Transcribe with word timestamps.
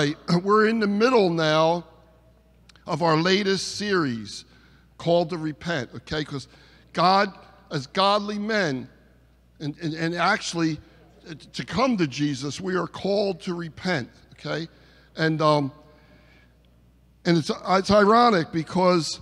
We're 0.42 0.68
in 0.68 0.80
the 0.80 0.86
middle 0.86 1.30
now 1.30 1.84
of 2.86 3.02
our 3.02 3.16
latest 3.16 3.76
series 3.76 4.44
called 4.98 5.30
to 5.30 5.38
repent, 5.38 5.90
okay? 5.94 6.20
Because 6.20 6.48
God, 6.92 7.32
as 7.70 7.86
godly 7.86 8.38
men, 8.38 8.88
and, 9.60 9.76
and, 9.78 9.94
and 9.94 10.14
actually 10.14 10.80
uh, 11.28 11.34
to 11.52 11.64
come 11.64 11.96
to 11.96 12.06
Jesus, 12.06 12.60
we 12.60 12.76
are 12.76 12.86
called 12.86 13.40
to 13.42 13.54
repent, 13.54 14.08
okay? 14.32 14.68
And, 15.16 15.40
um, 15.40 15.72
and 17.24 17.38
it's, 17.38 17.50
it's 17.68 17.90
ironic 17.90 18.52
because 18.52 19.20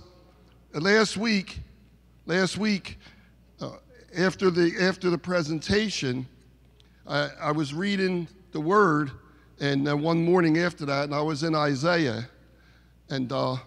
last 0.73 1.17
week, 1.17 1.59
last 2.25 2.57
week, 2.57 2.97
uh, 3.61 3.71
after, 4.17 4.49
the, 4.49 4.73
after 4.81 5.09
the 5.09 5.17
presentation, 5.17 6.27
I, 7.05 7.29
I 7.41 7.51
was 7.51 7.73
reading 7.73 8.27
the 8.51 8.61
Word, 8.61 9.11
and 9.59 10.01
one 10.01 10.23
morning 10.23 10.57
after 10.57 10.85
that, 10.85 11.05
and 11.05 11.13
I 11.13 11.21
was 11.21 11.43
in 11.43 11.53
Isaiah, 11.55 12.27
and 13.09 13.31
uh, 13.31 13.57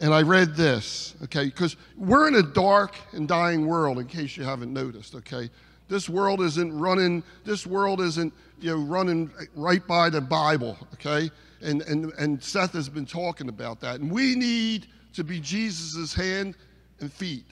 and 0.00 0.12
I 0.12 0.22
read 0.22 0.54
this, 0.54 1.14
okay, 1.24 1.46
because 1.46 1.76
we're 1.96 2.28
in 2.28 2.34
a 2.34 2.42
dark 2.42 2.96
and 3.12 3.26
dying 3.26 3.66
world. 3.66 3.98
In 3.98 4.06
case 4.06 4.36
you 4.36 4.44
haven't 4.44 4.72
noticed, 4.72 5.14
okay, 5.14 5.48
this 5.88 6.08
world 6.08 6.40
isn't 6.40 6.76
running. 6.76 7.22
This 7.44 7.66
world 7.66 8.00
isn't 8.00 8.32
you 8.60 8.70
know 8.70 8.82
running 8.82 9.30
right 9.54 9.86
by 9.86 10.10
the 10.10 10.20
Bible, 10.20 10.76
okay, 10.94 11.30
and 11.62 11.82
and 11.82 12.12
and 12.18 12.42
Seth 12.42 12.72
has 12.72 12.88
been 12.88 13.06
talking 13.06 13.48
about 13.48 13.80
that, 13.80 14.00
and 14.00 14.10
we 14.10 14.34
need 14.34 14.86
to 15.14 15.24
be 15.24 15.40
Jesus's 15.40 16.12
hand 16.12 16.56
and 17.00 17.12
feet. 17.12 17.46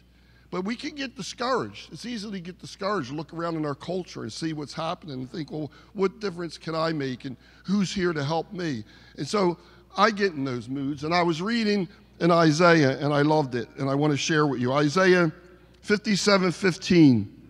But 0.54 0.64
we 0.64 0.76
can 0.76 0.94
get 0.94 1.16
discouraged. 1.16 1.92
It's 1.92 2.06
easy 2.06 2.30
to 2.30 2.38
get 2.38 2.60
discouraged, 2.60 3.10
look 3.10 3.34
around 3.34 3.56
in 3.56 3.66
our 3.66 3.74
culture 3.74 4.22
and 4.22 4.32
see 4.32 4.52
what's 4.52 4.72
happening 4.72 5.14
and 5.14 5.28
think, 5.28 5.50
well, 5.50 5.68
what 5.94 6.20
difference 6.20 6.58
can 6.58 6.76
I 6.76 6.92
make 6.92 7.24
and 7.24 7.36
who's 7.64 7.92
here 7.92 8.12
to 8.12 8.22
help 8.22 8.52
me? 8.52 8.84
And 9.18 9.26
so 9.26 9.58
I 9.96 10.12
get 10.12 10.34
in 10.34 10.44
those 10.44 10.68
moods. 10.68 11.02
And 11.02 11.12
I 11.12 11.24
was 11.24 11.42
reading 11.42 11.88
in 12.20 12.30
Isaiah 12.30 13.00
and 13.00 13.12
I 13.12 13.22
loved 13.22 13.56
it 13.56 13.68
and 13.78 13.90
I 13.90 13.96
want 13.96 14.12
to 14.12 14.16
share 14.16 14.46
with 14.46 14.60
you. 14.60 14.72
Isaiah 14.72 15.32
57 15.80 16.52
15. 16.52 17.42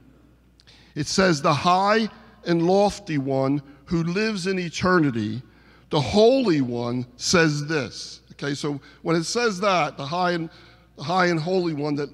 It 0.95 1.07
says, 1.07 1.42
The 1.42 1.53
high 1.53 2.09
and 2.47 2.67
lofty 2.67 3.19
one 3.19 3.61
who 3.84 4.03
lives 4.05 4.47
in 4.47 4.59
eternity, 4.59 5.42
the 5.91 6.01
Holy 6.01 6.62
One 6.62 7.05
says 7.19 7.67
this. 7.67 8.23
Okay, 8.33 8.55
so 8.55 8.81
when 9.03 9.14
it 9.14 9.25
says 9.25 9.61
that, 9.61 9.98
the 9.98 10.07
high 10.07 10.33
and 10.33 10.48
the 10.97 11.03
high 11.03 11.27
and 11.27 11.39
holy 11.39 11.75
one 11.75 11.97
that 11.97 12.09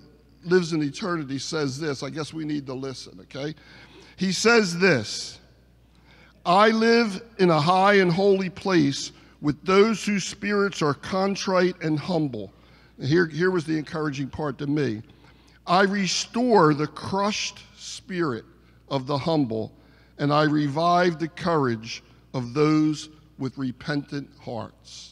lives 0.45 0.73
in 0.73 0.83
eternity 0.83 1.39
says 1.39 1.79
this. 1.79 2.03
I 2.03 2.11
guess 2.11 2.33
we 2.33 2.45
need 2.45 2.67
to 2.67 2.75
listen, 2.75 3.19
okay? 3.23 3.55
He 4.17 4.33
says 4.33 4.79
this 4.79 5.39
I 6.45 6.71
live 6.71 7.23
in 7.39 7.51
a 7.51 7.61
high 7.61 7.95
and 7.95 8.11
holy 8.11 8.51
place 8.51 9.13
with 9.41 9.63
those 9.65 10.05
whose 10.05 10.25
spirits 10.25 10.83
are 10.83 10.95
contrite 10.95 11.83
and 11.83 11.99
humble. 11.99 12.53
Here, 13.01 13.27
here 13.27 13.51
was 13.51 13.65
the 13.65 13.79
encouraging 13.79 14.29
part 14.29 14.59
to 14.59 14.67
me. 14.67 15.03
I 15.67 15.83
restore 15.83 16.75
the 16.75 16.87
crushed 16.87 17.61
spirit 17.77 18.45
of 18.89 19.07
the 19.07 19.17
humble, 19.17 19.73
and 20.19 20.33
I 20.33 20.43
revive 20.43 21.19
the 21.19 21.29
courage 21.29 22.03
of 22.35 22.53
those 22.55 23.09
with 23.39 23.57
repentant 23.57 24.29
hearts. 24.41 25.09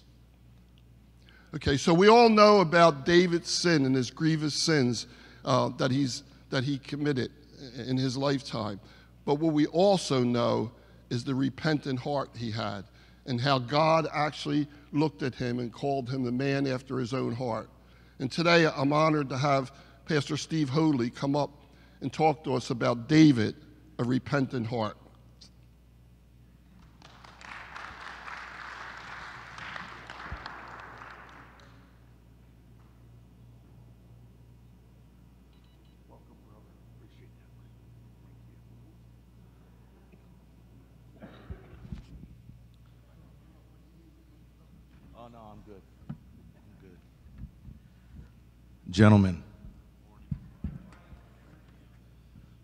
Okay, 1.54 1.78
so 1.78 1.94
we 1.94 2.08
all 2.08 2.28
know 2.28 2.60
about 2.60 3.06
David's 3.06 3.50
sin 3.50 3.86
and 3.86 3.96
his 3.96 4.10
grievous 4.10 4.54
sins 4.54 5.06
uh, 5.46 5.70
that, 5.78 5.91
he's, 5.91 6.22
that 6.50 6.62
he 6.62 6.77
committed 6.77 7.30
in 7.86 7.96
his 7.96 8.18
lifetime. 8.18 8.78
But 9.24 9.36
what 9.36 9.54
we 9.54 9.64
also 9.66 10.22
know 10.22 10.70
is 11.08 11.24
the 11.24 11.34
repentant 11.34 12.00
heart 12.00 12.28
he 12.36 12.50
had 12.50 12.84
and 13.24 13.41
how 13.41 13.58
God 13.58 14.06
actually 14.12 14.69
looked 14.92 15.22
at 15.22 15.34
him 15.34 15.58
and 15.58 15.72
called 15.72 16.10
him 16.10 16.22
the 16.22 16.32
man 16.32 16.66
after 16.66 16.98
his 16.98 17.14
own 17.14 17.32
heart. 17.34 17.70
And 18.19 18.30
today 18.30 18.66
I'm 18.66 18.92
honored 18.92 19.30
to 19.30 19.38
have 19.38 19.72
Pastor 20.04 20.36
Steve 20.36 20.69
Hoadley 20.69 21.08
come 21.08 21.34
up 21.34 21.50
and 22.03 22.12
talk 22.12 22.44
to 22.44 22.54
us 22.54 22.69
about 22.69 23.08
David, 23.08 23.54
a 23.98 24.04
repentant 24.04 24.66
heart. 24.66 24.98
Gentlemen, 48.98 49.44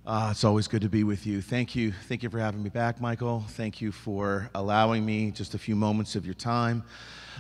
uh, 0.05 0.31
it's 0.33 0.43
always 0.43 0.67
good 0.67 0.83
to 0.83 0.89
be 0.89 1.05
with 1.05 1.28
you. 1.28 1.41
Thank 1.41 1.77
you. 1.77 1.93
Thank 2.09 2.25
you 2.25 2.28
for 2.28 2.41
having 2.41 2.61
me 2.61 2.71
back, 2.71 3.00
Michael. 3.00 3.45
Thank 3.50 3.81
you 3.81 3.93
for 3.93 4.50
allowing 4.53 5.06
me 5.06 5.31
just 5.31 5.55
a 5.55 5.59
few 5.59 5.77
moments 5.77 6.17
of 6.17 6.25
your 6.25 6.34
time. 6.34 6.83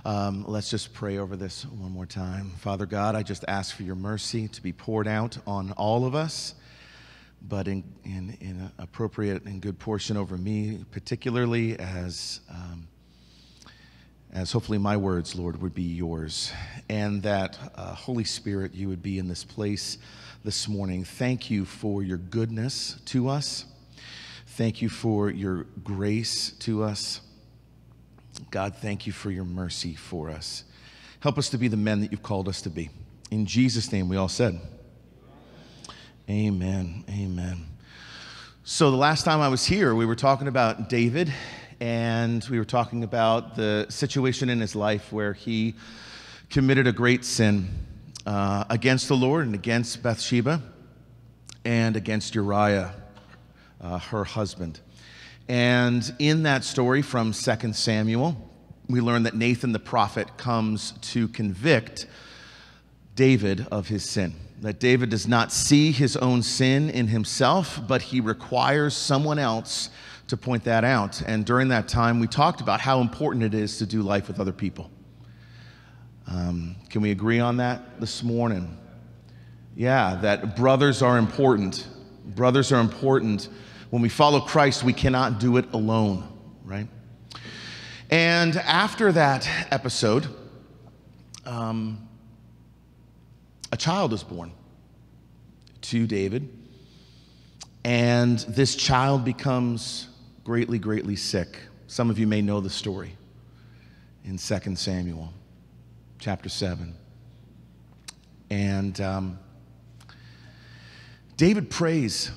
Um, 0.04 0.44
let's 0.46 0.70
just 0.70 0.94
pray 0.94 1.18
over 1.18 1.34
this 1.34 1.66
one 1.66 1.90
more 1.90 2.06
time. 2.06 2.50
Father 2.58 2.86
God, 2.86 3.16
I 3.16 3.24
just 3.24 3.44
ask 3.48 3.74
for 3.74 3.82
your 3.82 3.96
mercy 3.96 4.46
to 4.46 4.62
be 4.62 4.72
poured 4.72 5.08
out 5.08 5.38
on 5.44 5.72
all 5.72 6.06
of 6.06 6.14
us, 6.14 6.54
but 7.42 7.66
in, 7.66 7.82
in, 8.04 8.38
in 8.40 8.70
appropriate 8.78 9.42
and 9.42 9.60
good 9.60 9.80
portion 9.80 10.16
over 10.16 10.38
me, 10.38 10.84
particularly 10.92 11.76
as. 11.80 12.42
Um, 12.48 12.86
as 14.34 14.50
hopefully 14.50 14.78
my 14.78 14.96
words, 14.96 15.36
Lord, 15.36 15.62
would 15.62 15.74
be 15.74 15.82
yours, 15.82 16.52
and 16.88 17.22
that 17.22 17.56
uh, 17.76 17.94
Holy 17.94 18.24
Spirit, 18.24 18.74
you 18.74 18.88
would 18.88 19.02
be 19.02 19.20
in 19.20 19.28
this 19.28 19.44
place 19.44 19.96
this 20.42 20.68
morning. 20.68 21.04
Thank 21.04 21.50
you 21.50 21.64
for 21.64 22.02
your 22.02 22.18
goodness 22.18 23.00
to 23.06 23.28
us. 23.28 23.64
Thank 24.48 24.82
you 24.82 24.88
for 24.88 25.30
your 25.30 25.66
grace 25.84 26.50
to 26.60 26.82
us. 26.82 27.20
God, 28.50 28.74
thank 28.74 29.06
you 29.06 29.12
for 29.12 29.30
your 29.30 29.44
mercy 29.44 29.94
for 29.94 30.28
us. 30.28 30.64
Help 31.20 31.38
us 31.38 31.48
to 31.50 31.58
be 31.58 31.68
the 31.68 31.76
men 31.76 32.00
that 32.00 32.10
you've 32.10 32.22
called 32.22 32.48
us 32.48 32.60
to 32.62 32.70
be. 32.70 32.90
In 33.30 33.46
Jesus' 33.46 33.92
name, 33.92 34.08
we 34.08 34.16
all 34.16 34.28
said, 34.28 34.60
Amen. 36.28 37.04
Amen. 37.08 37.66
So, 38.64 38.90
the 38.90 38.96
last 38.96 39.24
time 39.24 39.40
I 39.40 39.48
was 39.48 39.64
here, 39.64 39.94
we 39.94 40.06
were 40.06 40.16
talking 40.16 40.48
about 40.48 40.88
David 40.88 41.32
and 41.80 42.44
we 42.50 42.58
were 42.58 42.64
talking 42.64 43.04
about 43.04 43.56
the 43.56 43.86
situation 43.88 44.48
in 44.48 44.60
his 44.60 44.76
life 44.76 45.12
where 45.12 45.32
he 45.32 45.74
committed 46.50 46.86
a 46.86 46.92
great 46.92 47.24
sin 47.24 47.68
uh, 48.26 48.64
against 48.70 49.08
the 49.08 49.16
Lord 49.16 49.46
and 49.46 49.54
against 49.54 50.02
Bathsheba 50.02 50.62
and 51.64 51.96
against 51.96 52.34
Uriah, 52.34 52.94
uh, 53.80 53.98
her 53.98 54.24
husband. 54.24 54.80
And 55.48 56.14
in 56.18 56.44
that 56.44 56.64
story 56.64 57.02
from 57.02 57.32
2 57.32 57.72
Samuel, 57.72 58.36
we 58.88 59.00
learn 59.00 59.24
that 59.24 59.34
Nathan 59.34 59.72
the 59.72 59.78
prophet 59.78 60.36
comes 60.36 60.92
to 61.12 61.28
convict 61.28 62.06
David 63.16 63.66
of 63.70 63.88
his 63.88 64.08
sin. 64.08 64.34
That 64.60 64.80
David 64.80 65.10
does 65.10 65.26
not 65.26 65.52
see 65.52 65.92
his 65.92 66.16
own 66.16 66.42
sin 66.42 66.88
in 66.88 67.08
himself, 67.08 67.80
but 67.86 68.02
he 68.02 68.20
requires 68.20 68.96
someone 68.96 69.38
else 69.38 69.90
to 70.28 70.36
point 70.36 70.64
that 70.64 70.84
out. 70.84 71.22
And 71.22 71.44
during 71.44 71.68
that 71.68 71.88
time, 71.88 72.20
we 72.20 72.26
talked 72.26 72.60
about 72.60 72.80
how 72.80 73.00
important 73.00 73.44
it 73.44 73.54
is 73.54 73.78
to 73.78 73.86
do 73.86 74.02
life 74.02 74.28
with 74.28 74.40
other 74.40 74.52
people. 74.52 74.90
Um, 76.26 76.76
can 76.88 77.02
we 77.02 77.10
agree 77.10 77.40
on 77.40 77.58
that 77.58 78.00
this 78.00 78.22
morning? 78.22 78.76
Yeah, 79.76 80.18
that 80.22 80.56
brothers 80.56 81.02
are 81.02 81.18
important. 81.18 81.86
Brothers 82.24 82.72
are 82.72 82.80
important. 82.80 83.48
When 83.90 84.00
we 84.00 84.08
follow 84.08 84.40
Christ, 84.40 84.82
we 84.82 84.92
cannot 84.92 85.38
do 85.40 85.56
it 85.58 85.72
alone, 85.72 86.26
right? 86.64 86.88
And 88.10 88.56
after 88.56 89.12
that 89.12 89.48
episode, 89.70 90.26
um, 91.44 92.08
a 93.72 93.76
child 93.76 94.12
is 94.12 94.22
born 94.22 94.52
to 95.82 96.06
David. 96.06 96.48
And 97.84 98.38
this 98.38 98.76
child 98.76 99.24
becomes 99.24 100.08
greatly, 100.44 100.78
greatly 100.78 101.16
sick. 101.16 101.58
Some 101.86 102.10
of 102.10 102.18
you 102.18 102.26
may 102.26 102.42
know 102.42 102.60
the 102.60 102.70
story 102.70 103.16
in 104.24 104.36
2 104.36 104.76
Samuel 104.76 105.32
chapter 106.18 106.50
7. 106.50 106.94
And 108.50 109.00
um, 109.00 109.38
David 111.36 111.70
prays. 111.70 112.30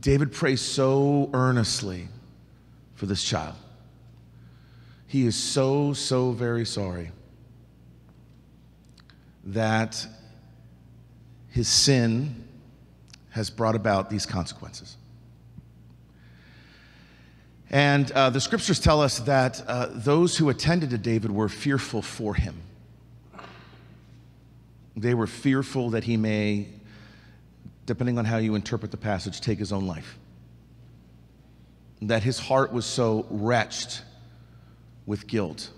David 0.00 0.32
prays 0.32 0.60
so 0.60 1.30
earnestly 1.32 2.08
for 2.94 3.06
this 3.06 3.24
child. 3.24 3.56
He 5.06 5.26
is 5.26 5.34
so, 5.34 5.92
so 5.94 6.30
very 6.30 6.64
sorry 6.64 7.10
that 9.44 10.06
his 11.48 11.66
sin 11.66 12.46
has 13.30 13.50
brought 13.50 13.74
about 13.74 14.10
these 14.10 14.26
consequences. 14.26 14.96
And 17.70 18.10
uh, 18.12 18.30
the 18.30 18.40
scriptures 18.40 18.80
tell 18.80 19.00
us 19.00 19.20
that 19.20 19.62
uh, 19.66 19.86
those 19.92 20.36
who 20.36 20.48
attended 20.48 20.90
to 20.90 20.98
David 20.98 21.30
were 21.30 21.48
fearful 21.48 22.02
for 22.02 22.34
him. 22.34 22.60
They 24.96 25.14
were 25.14 25.28
fearful 25.28 25.90
that 25.90 26.02
he 26.04 26.16
may, 26.16 26.66
depending 27.86 28.18
on 28.18 28.24
how 28.24 28.38
you 28.38 28.56
interpret 28.56 28.90
the 28.90 28.96
passage, 28.96 29.40
take 29.40 29.58
his 29.58 29.72
own 29.72 29.86
life. 29.86 30.18
That 32.02 32.24
his 32.24 32.40
heart 32.40 32.72
was 32.72 32.86
so 32.86 33.24
wretched 33.30 34.00
with 35.06 35.28
guilt 35.28 35.70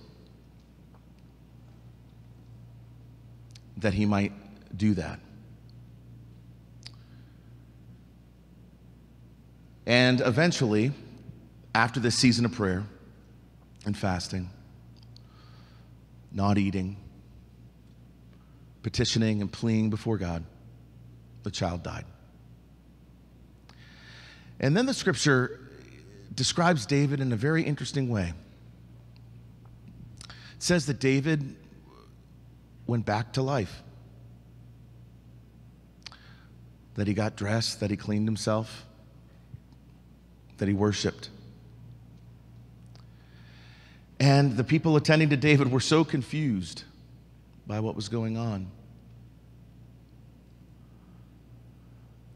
that 3.76 3.92
he 3.94 4.06
might 4.06 4.32
do 4.76 4.94
that. 4.94 5.20
And 9.84 10.20
eventually, 10.20 10.92
after 11.74 12.00
this 12.00 12.14
season 12.14 12.44
of 12.44 12.52
prayer 12.52 12.84
and 13.84 13.96
fasting, 13.96 14.50
not 16.30 16.58
eating, 16.58 16.96
petitioning 18.82 19.40
and 19.40 19.50
pleading 19.50 19.90
before 19.90 20.19
God, 20.19 20.44
the 21.42 21.50
child 21.50 21.82
died. 21.82 22.04
And 24.60 24.76
then 24.76 24.86
the 24.86 24.94
scripture 24.94 25.60
describes 26.34 26.86
David 26.86 27.20
in 27.20 27.32
a 27.32 27.36
very 27.36 27.62
interesting 27.62 28.08
way. 28.08 28.32
It 30.28 30.62
says 30.62 30.86
that 30.86 31.00
David 31.00 31.56
went 32.86 33.04
back 33.04 33.32
to 33.32 33.42
life, 33.42 33.82
that 36.94 37.08
he 37.08 37.14
got 37.14 37.36
dressed, 37.36 37.80
that 37.80 37.90
he 37.90 37.96
cleaned 37.96 38.28
himself, 38.28 38.86
that 40.58 40.69
he 40.69 40.74
worshiped. 40.74 41.30
And 44.22 44.56
the 44.56 44.62
people 44.62 44.94
attending 44.94 45.30
to 45.30 45.36
David 45.36 45.72
were 45.72 45.80
so 45.80 46.04
confused 46.04 46.84
by 47.66 47.80
what 47.80 47.96
was 47.96 48.08
going 48.08 48.36
on. 48.36 48.70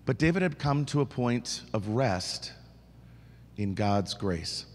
But 0.05 0.19
David 0.19 0.43
had 0.43 0.59
come 0.59 0.85
to 0.87 1.01
a 1.01 1.07
point 1.07 1.63
of 1.73 1.87
rest 1.91 2.53
in 3.57 3.75
God's 3.75 4.15
grace. 4.15 4.67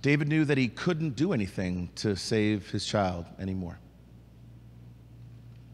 David 0.00 0.26
knew 0.26 0.46
that 0.46 0.56
he 0.56 0.68
couldn't 0.68 1.14
do 1.14 1.34
anything 1.34 1.90
to 1.96 2.16
save 2.16 2.70
his 2.70 2.86
child 2.86 3.26
anymore. 3.38 3.78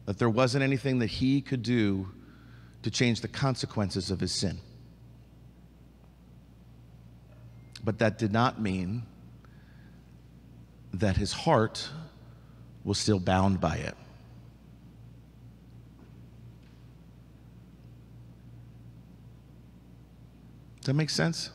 That 0.07 0.19
there 0.19 0.29
wasn't 0.29 0.65
anything 0.65 0.99
that 0.99 1.07
he 1.07 1.41
could 1.41 1.63
do 1.63 2.09
to 2.83 2.91
change 2.91 3.21
the 3.21 3.29
consequences 3.29 4.11
of 4.11 4.19
his 4.19 4.33
sin. 4.33 4.59
But 7.89 8.01
that 8.01 8.19
did 8.19 8.35
not 8.35 8.61
mean 8.61 9.05
that 10.93 11.17
his 11.17 11.33
heart 11.33 11.89
was 12.85 12.99
still 12.99 13.19
bound 13.19 13.63
by 13.63 13.77
it. 13.77 13.95
Does 20.81 20.85
that 20.89 20.93
make 20.93 21.09
sense? 21.09 21.49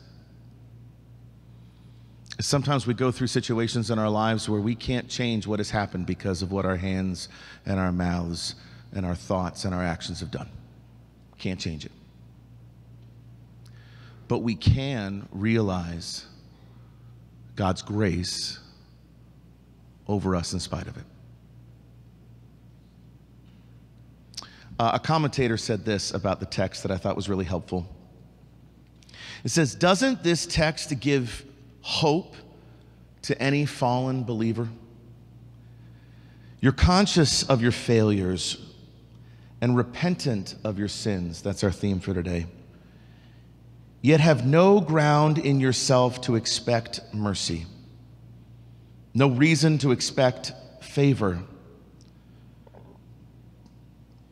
Sometimes 2.40 2.84
we 2.84 2.94
go 2.94 3.12
through 3.12 3.28
situations 3.28 3.92
in 3.92 4.00
our 4.00 4.10
lives 4.10 4.48
where 4.48 4.60
we 4.60 4.74
can't 4.74 5.08
change 5.08 5.46
what 5.46 5.60
has 5.60 5.70
happened 5.70 6.04
because 6.04 6.42
of 6.42 6.50
what 6.50 6.66
our 6.66 6.78
hands 6.78 7.28
and 7.64 7.78
our 7.78 7.92
mouths 7.92 8.56
and 8.92 9.06
our 9.06 9.14
thoughts 9.14 9.64
and 9.64 9.72
our 9.72 9.84
actions 9.84 10.18
have 10.18 10.32
done. 10.32 10.48
Can't 11.38 11.60
change 11.60 11.86
it. 11.86 11.92
But 14.28 14.38
we 14.38 14.54
can 14.54 15.28
realize 15.32 16.26
God's 17.56 17.82
grace 17.82 18.58
over 20.08 20.34
us 20.34 20.52
in 20.52 20.60
spite 20.60 20.86
of 20.86 20.96
it. 20.96 21.04
Uh, 24.78 24.92
a 24.94 24.98
commentator 24.98 25.56
said 25.56 25.84
this 25.84 26.12
about 26.12 26.40
the 26.40 26.46
text 26.46 26.82
that 26.82 26.90
I 26.90 26.96
thought 26.96 27.14
was 27.14 27.28
really 27.28 27.44
helpful. 27.44 27.86
It 29.44 29.50
says, 29.50 29.74
Doesn't 29.74 30.24
this 30.24 30.46
text 30.46 30.98
give 31.00 31.44
hope 31.82 32.34
to 33.22 33.40
any 33.40 33.66
fallen 33.66 34.24
believer? 34.24 34.68
You're 36.60 36.72
conscious 36.72 37.42
of 37.44 37.62
your 37.62 37.72
failures 37.72 38.56
and 39.60 39.76
repentant 39.76 40.56
of 40.64 40.78
your 40.78 40.88
sins. 40.88 41.40
That's 41.42 41.62
our 41.62 41.70
theme 41.70 42.00
for 42.00 42.14
today. 42.14 42.46
Yet 44.04 44.20
have 44.20 44.44
no 44.46 44.82
ground 44.82 45.38
in 45.38 45.60
yourself 45.60 46.20
to 46.20 46.34
expect 46.34 47.00
mercy, 47.14 47.64
no 49.14 49.28
reason 49.28 49.78
to 49.78 49.92
expect 49.92 50.52
favor. 50.82 51.40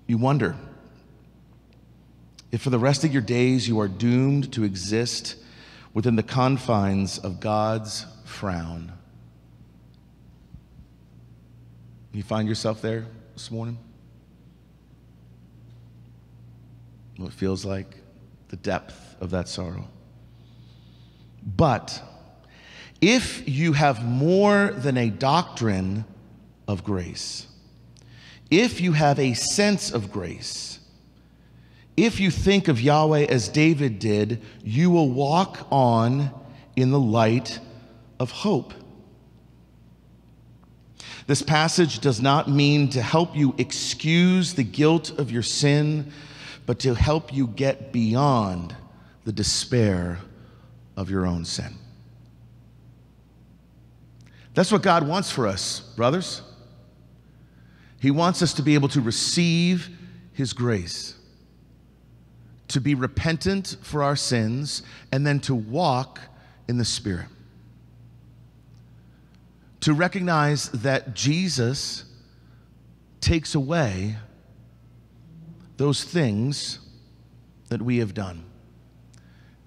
You 0.06 0.18
wonder 0.18 0.56
if 2.50 2.60
for 2.60 2.68
the 2.68 2.78
rest 2.78 3.02
of 3.04 3.14
your 3.14 3.22
days 3.22 3.66
you 3.66 3.80
are 3.80 3.88
doomed 3.88 4.52
to 4.52 4.62
exist 4.62 5.36
within 5.94 6.16
the 6.16 6.22
confines 6.22 7.16
of 7.16 7.40
God's 7.40 8.04
frown. 8.26 8.92
You 12.12 12.22
find 12.22 12.46
yourself 12.46 12.82
there 12.82 13.06
this 13.32 13.50
morning? 13.50 13.78
What 17.16 17.28
it 17.28 17.32
feels 17.32 17.64
like, 17.64 17.96
the 18.48 18.56
depth 18.56 19.11
of 19.22 19.30
that 19.30 19.48
sorrow. 19.48 19.88
But 21.56 22.02
if 23.00 23.48
you 23.48 23.72
have 23.72 24.04
more 24.04 24.72
than 24.72 24.96
a 24.96 25.10
doctrine 25.10 26.04
of 26.66 26.84
grace, 26.84 27.46
if 28.50 28.80
you 28.80 28.92
have 28.92 29.18
a 29.18 29.34
sense 29.34 29.92
of 29.92 30.12
grace, 30.12 30.80
if 31.96 32.18
you 32.18 32.30
think 32.30 32.66
of 32.68 32.80
Yahweh 32.80 33.26
as 33.26 33.48
David 33.48 33.98
did, 33.98 34.42
you 34.64 34.90
will 34.90 35.10
walk 35.10 35.68
on 35.70 36.30
in 36.74 36.90
the 36.90 37.00
light 37.00 37.60
of 38.18 38.30
hope. 38.30 38.74
This 41.28 41.42
passage 41.42 42.00
does 42.00 42.20
not 42.20 42.50
mean 42.50 42.88
to 42.90 43.02
help 43.02 43.36
you 43.36 43.54
excuse 43.56 44.54
the 44.54 44.64
guilt 44.64 45.16
of 45.16 45.30
your 45.30 45.42
sin, 45.42 46.10
but 46.66 46.80
to 46.80 46.94
help 46.94 47.32
you 47.32 47.46
get 47.46 47.92
beyond 47.92 48.74
the 49.24 49.32
despair 49.32 50.18
of 50.96 51.10
your 51.10 51.26
own 51.26 51.44
sin. 51.44 51.74
That's 54.54 54.70
what 54.70 54.82
God 54.82 55.06
wants 55.06 55.30
for 55.30 55.46
us, 55.46 55.80
brothers. 55.96 56.42
He 58.00 58.10
wants 58.10 58.42
us 58.42 58.52
to 58.54 58.62
be 58.62 58.74
able 58.74 58.88
to 58.88 59.00
receive 59.00 59.88
His 60.32 60.52
grace 60.52 61.14
to 62.72 62.80
be 62.80 62.94
repentant 62.94 63.76
for 63.82 64.02
our 64.02 64.16
sins, 64.16 64.82
and 65.12 65.26
then 65.26 65.38
to 65.40 65.54
walk 65.54 66.20
in 66.68 66.78
the 66.78 66.84
Spirit. 66.84 67.26
To 69.80 69.92
recognize 69.92 70.70
that 70.70 71.14
Jesus 71.14 72.04
takes 73.20 73.54
away 73.54 74.16
those 75.76 76.02
things 76.02 76.78
that 77.68 77.82
we 77.82 77.98
have 77.98 78.14
done, 78.14 78.42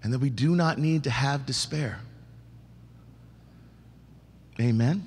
and 0.05 0.13
that 0.13 0.19
we 0.19 0.29
do 0.29 0.55
not 0.55 0.77
need 0.77 1.05
to 1.05 1.09
have 1.09 1.47
despair. 1.47 1.97
Amen. 4.61 5.03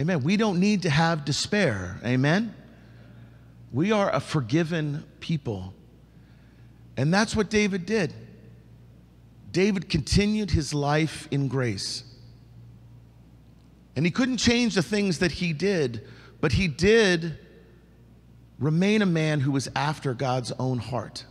Amen. 0.00 0.22
We 0.22 0.38
don't 0.38 0.58
need 0.58 0.80
to 0.84 0.90
have 0.90 1.26
despair. 1.26 2.00
Amen. 2.02 2.54
We 3.70 3.92
are 3.92 4.10
a 4.10 4.18
forgiven 4.18 5.04
people. 5.20 5.74
And 6.96 7.12
that's 7.12 7.36
what 7.36 7.50
David 7.50 7.84
did. 7.84 8.14
David 9.50 9.90
continued 9.90 10.52
his 10.52 10.72
life 10.72 11.28
in 11.30 11.48
grace. 11.48 12.02
And 13.94 14.06
he 14.06 14.10
couldn't 14.10 14.38
change 14.38 14.74
the 14.74 14.82
things 14.82 15.18
that 15.18 15.32
he 15.32 15.52
did, 15.52 16.08
but 16.40 16.52
he 16.52 16.66
did 16.66 17.38
remain 18.58 19.02
a 19.02 19.06
man 19.06 19.40
who 19.40 19.50
was 19.50 19.68
after 19.76 20.14
God's 20.14 20.50
own 20.52 20.78
heart. 20.78 21.26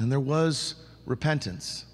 And 0.00 0.10
there 0.10 0.18
was 0.18 0.74
repentance. 1.08 1.84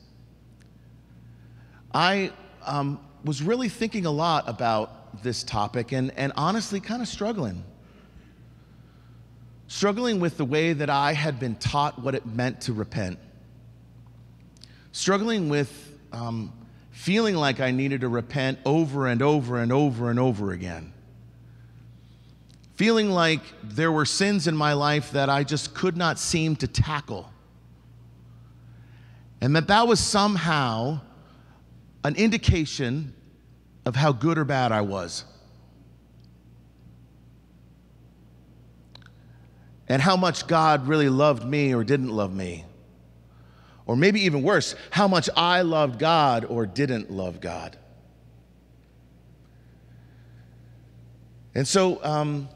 I 1.94 2.32
um, 2.66 3.00
was 3.24 3.42
really 3.42 3.68
thinking 3.68 4.04
a 4.04 4.10
lot 4.10 4.48
about 4.48 5.22
this 5.22 5.42
topic 5.44 5.92
and, 5.92 6.12
and 6.16 6.32
honestly 6.36 6.80
kind 6.80 7.00
of 7.00 7.08
struggling 7.08 7.64
struggling 9.66 10.20
with 10.20 10.36
the 10.36 10.44
way 10.44 10.72
that 10.72 10.90
I 10.90 11.12
had 11.12 11.40
been 11.40 11.56
taught 11.56 11.98
what 11.98 12.14
it 12.14 12.26
meant 12.26 12.60
to 12.62 12.72
repent, 12.72 13.18
struggling 14.92 15.48
with 15.48 15.98
um, 16.12 16.52
feeling 16.92 17.34
like 17.34 17.58
I 17.58 17.72
needed 17.72 18.02
to 18.02 18.08
repent 18.08 18.58
over 18.64 19.08
and 19.08 19.20
over 19.20 19.58
and 19.58 19.72
over 19.72 20.10
and 20.10 20.20
over 20.20 20.52
again, 20.52 20.92
feeling 22.74 23.10
like 23.10 23.40
there 23.64 23.90
were 23.90 24.04
sins 24.04 24.46
in 24.46 24.56
my 24.56 24.74
life 24.74 25.10
that 25.10 25.28
I 25.28 25.42
just 25.42 25.74
could 25.74 25.96
not 25.96 26.20
seem 26.20 26.54
to 26.56 26.68
tackle. 26.68 27.30
And 29.44 29.54
that 29.56 29.68
that 29.68 29.86
was 29.86 30.00
somehow 30.00 31.00
an 32.02 32.16
indication 32.16 33.12
of 33.84 33.94
how 33.94 34.10
good 34.10 34.38
or 34.38 34.44
bad 34.46 34.72
I 34.72 34.80
was. 34.80 35.22
And 39.86 40.00
how 40.00 40.16
much 40.16 40.46
God 40.46 40.88
really 40.88 41.10
loved 41.10 41.44
me 41.44 41.74
or 41.74 41.84
didn't 41.84 42.08
love 42.08 42.34
me. 42.34 42.64
Or 43.84 43.96
maybe 43.96 44.22
even 44.22 44.42
worse, 44.42 44.74
how 44.90 45.08
much 45.08 45.28
I 45.36 45.60
loved 45.60 45.98
God 45.98 46.46
or 46.46 46.64
didn't 46.64 47.10
love 47.10 47.42
God. 47.42 47.76
And 51.54 51.68
so, 51.68 52.02
um, 52.02 52.48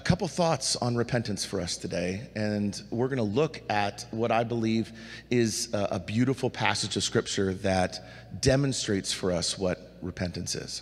a 0.00 0.02
couple 0.02 0.26
thoughts 0.28 0.76
on 0.76 0.96
repentance 0.96 1.44
for 1.44 1.60
us 1.60 1.76
today, 1.76 2.26
and 2.34 2.82
we're 2.90 3.08
going 3.08 3.18
to 3.18 3.22
look 3.22 3.60
at 3.68 4.06
what 4.12 4.32
I 4.32 4.44
believe 4.44 4.92
is 5.28 5.68
a, 5.74 5.88
a, 5.90 6.00
beautiful 6.00 6.48
passage 6.48 6.96
of 6.96 7.02
scripture 7.02 7.52
that 7.52 8.40
demonstrates 8.40 9.12
for 9.12 9.30
us 9.30 9.58
what 9.58 9.98
repentance 10.00 10.54
is. 10.54 10.80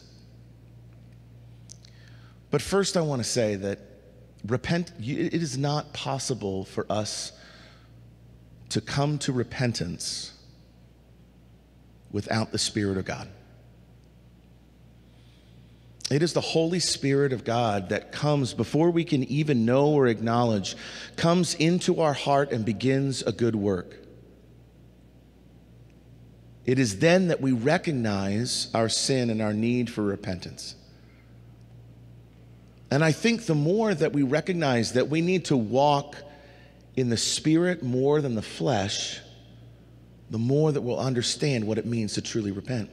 But 2.53 2.63
first, 2.63 2.97
I 2.97 3.01
want 3.01 3.21
to 3.21 3.29
say 3.29 3.57
that 3.57 3.81
repent, 4.47 4.93
it 5.01 5.35
is 5.35 5.59
not 5.59 5.93
possible 5.93 6.65
for 6.65 6.87
us 6.89 7.33
to 8.69 8.81
come 8.81 9.19
to 9.19 9.33
repentance 9.33 10.33
without 12.13 12.53
the 12.53 12.59
Spirit 12.59 12.99
of 12.99 13.05
God. 13.05 13.27
It 16.11 16.23
is 16.23 16.33
the 16.33 16.41
Holy 16.41 16.81
Spirit 16.81 17.33
of 17.33 17.45
God 17.45 17.91
that 17.91 18.13
comes 18.13 18.55
before 18.55 18.91
we 18.91 19.05
can 19.05 19.25
even 19.25 19.67
know 19.67 19.89
or 19.89 20.07
acknowledge, 20.07 20.75
comes 21.17 21.55
into 21.55 22.01
our 22.01 22.15
heart 22.15 22.51
and 22.51 22.65
begins 22.65 23.23
a 23.23 23.33
good 23.33 23.55
work. 23.55 23.95
It 26.65 26.79
is 26.79 26.99
then 26.99 27.29
that 27.29 27.41
we 27.41 27.53
recognize 27.53 28.69
our 28.75 28.89
sin 28.89 29.31
and 29.31 29.43
our 29.43 29.53
need 29.53 29.91
for 29.91 30.03
repentance. 30.03 30.75
And 32.91 33.05
I 33.05 33.13
think 33.13 33.45
the 33.45 33.55
more 33.55 33.95
that 33.95 34.13
we 34.15 34.23
recognize 34.23 34.95
that 34.95 35.09
we 35.09 35.21
need 35.21 35.47
to 35.47 35.57
walk 35.57 36.17
in 36.97 37.11
the 37.11 37.17
Spirit 37.19 37.83
more 37.83 38.23
than 38.23 38.35
the 38.35 38.43
flesh, 38.43 39.21
the 40.31 40.39
more 40.39 40.73
that 40.73 40.81
we'll 40.81 40.99
understand 40.99 41.67
what 41.67 41.77
it 41.77 41.87
means 41.87 42.15
to 42.15 42.23
truly 42.23 42.51
repent. 42.51 42.91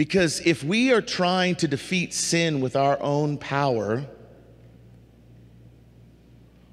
Because 0.00 0.40
if 0.46 0.64
we 0.64 0.94
are 0.94 1.02
trying 1.02 1.56
to 1.56 1.68
defeat 1.68 2.14
sin 2.14 2.62
with 2.62 2.74
our 2.74 2.98
own 3.02 3.36
power, 3.36 4.06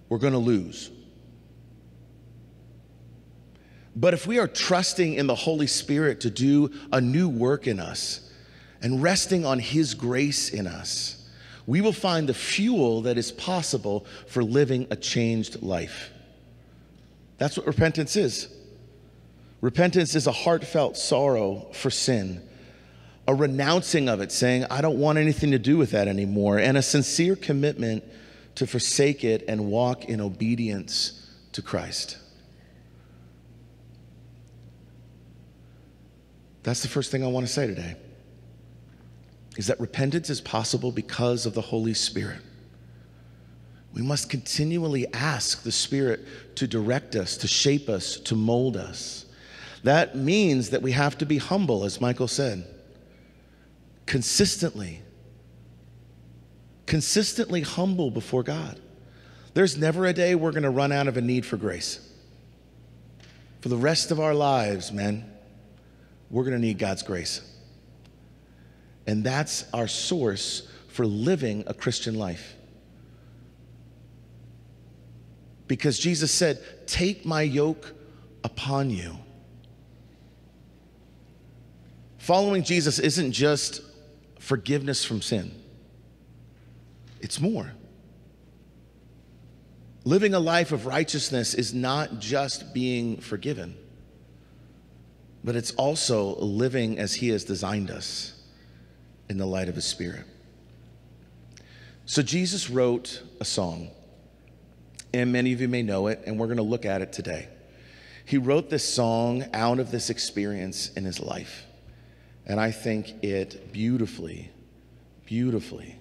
we're 0.07 0.17
going 0.17 0.31
to 0.31 0.39
lose. 0.39 0.89
But 3.97 4.13
if 4.13 4.27
we 4.27 4.39
are 4.39 4.47
trusting 4.47 5.15
in 5.15 5.27
the 5.27 5.35
Holy 5.35 5.67
Spirit 5.67 6.21
to 6.21 6.29
do 6.29 6.71
a 6.93 7.01
new 7.01 7.27
work 7.27 7.67
in 7.67 7.81
us 7.81 8.31
and 8.81 9.03
resting 9.03 9.45
on 9.45 9.59
His 9.59 9.93
grace 9.93 10.47
in 10.47 10.65
us, 10.65 11.29
we 11.65 11.81
will 11.81 11.91
find 11.91 12.29
the 12.29 12.33
fuel 12.33 13.01
that 13.01 13.17
is 13.17 13.33
possible 13.33 14.05
for 14.27 14.41
living 14.41 14.87
a 14.89 14.95
changed 14.95 15.61
life. 15.61 16.11
That's 17.39 17.57
what 17.57 17.67
repentance 17.67 18.15
is. 18.15 18.47
Repentance 19.59 20.15
is 20.15 20.27
a 20.27 20.31
heartfelt 20.31 20.95
sorrow 20.95 21.67
for 21.73 21.89
sin 21.89 22.41
a 23.27 23.35
renouncing 23.35 24.07
of 24.07 24.21
it, 24.21 24.31
saying, 24.31 24.65
I 24.71 24.79
don't 24.79 24.97
want 24.97 25.17
anything 25.17 25.51
to 25.51 25.59
do 25.59 25.77
with 25.77 25.91
that 25.91 26.07
anymore, 26.07 26.59
and 26.59 26.77
a 26.77 26.81
sincere 26.81 27.35
commitment 27.35 28.03
to 28.55 28.65
forsake 28.65 29.23
it 29.23 29.43
and 29.47 29.69
walk 29.69 30.05
in 30.05 30.21
obedience 30.21 31.29
to 31.51 31.61
Christ. 31.61 32.17
That's 36.63 36.81
the 36.81 36.87
first 36.87 37.11
thing 37.11 37.23
I 37.23 37.27
want 37.27 37.45
to 37.45 37.51
say 37.51 37.67
today. 37.67 37.95
Is 39.57 39.67
that 39.67 39.79
repentance 39.79 40.29
is 40.29 40.39
possible 40.39 40.91
because 40.91 41.45
of 41.45 41.53
the 41.53 41.61
Holy 41.61 41.93
Spirit. 41.93 42.41
We 43.93 44.03
must 44.03 44.29
continually 44.29 45.11
ask 45.13 45.63
the 45.63 45.71
Spirit 45.71 46.21
to 46.55 46.67
direct 46.67 47.15
us, 47.15 47.35
to 47.37 47.47
shape 47.47 47.89
us, 47.89 48.17
to 48.21 48.35
mold 48.35 48.77
us. 48.77 49.25
That 49.83 50.15
means 50.15 50.69
that 50.69 50.81
we 50.81 50.91
have 50.91 51.17
to 51.17 51.25
be 51.25 51.39
humble, 51.39 51.83
as 51.83 51.99
Michael 51.99 52.27
said 52.27 52.65
consistently, 54.07 55.01
consistently 56.87 57.61
humble 57.61 58.09
before 58.09 58.41
God. 58.41 58.79
There's 59.53 59.77
never 59.77 60.05
a 60.07 60.13
day 60.13 60.33
we're 60.33 60.51
going 60.51 60.63
to 60.63 60.69
run 60.69 60.91
out 60.91 61.07
of 61.07 61.17
a 61.17 61.21
need 61.21 61.45
for 61.45 61.57
grace. 61.57 61.99
For 63.61 63.69
the 63.69 63.77
rest 63.77 64.11
of 64.11 64.19
our 64.19 64.33
lives, 64.33 64.91
men, 64.91 65.29
we're 66.29 66.43
going 66.43 66.55
to 66.55 66.61
need 66.61 66.79
God's 66.79 67.03
grace. 67.03 67.41
And 69.05 69.23
that's 69.23 69.65
our 69.73 69.87
source 69.87 70.67
for 70.89 71.05
living 71.05 71.63
a 71.67 71.73
Christian 71.73 72.15
life. 72.15 72.55
Because 75.67 75.99
Jesus 75.99 76.31
said, 76.31 76.63
Take 76.87 77.25
my 77.25 77.41
yoke 77.41 77.93
upon 78.43 78.89
you. 78.89 79.17
Following 82.19 82.63
Jesus 82.63 82.99
isn't 82.99 83.31
just 83.31 83.81
forgiveness 84.47 85.03
from 85.03 85.21
sin. 85.21 85.51
It's 87.19 87.41
more. 87.41 87.73
Living 90.05 90.33
a 90.33 90.39
life 90.39 90.71
of 90.71 90.85
righteousness 90.85 91.53
is 91.53 91.73
not 91.73 92.19
just 92.19 92.73
being 92.73 93.17
forgiven, 93.17 93.75
but 95.43 95.57
it's 95.57 95.71
also 95.71 96.37
living 96.37 96.97
as 96.97 97.13
He 97.13 97.27
has 97.29 97.43
designed 97.43 97.91
us 97.91 98.41
in 99.27 99.37
the 99.37 99.45
light 99.45 99.67
of 99.67 99.75
His 99.75 99.83
Spirit. 99.83 100.23
So 102.05 102.21
Jesus 102.21 102.69
wrote 102.69 103.21
a 103.41 103.45
song, 103.45 103.89
and 105.13 105.29
many 105.33 105.51
of 105.51 105.59
you 105.59 105.67
may 105.67 105.83
know 105.83 106.07
it, 106.07 106.21
and 106.25 106.39
we're 106.39 106.47
going 106.47 106.55
to 106.55 106.63
look 106.63 106.85
at 106.85 107.01
it 107.01 107.11
today. 107.11 107.49
He 108.23 108.37
wrote 108.37 108.69
this 108.69 108.87
song 108.87 109.43
out 109.53 109.79
of 109.79 109.91
this 109.91 110.09
experience 110.09 110.93
in 110.93 111.03
his 111.03 111.19
life. 111.19 111.66
And 112.47 112.61
I 112.61 112.71
think 112.71 113.23
it 113.23 113.73
beautifully, 113.73 114.49
beautifully 115.25 115.99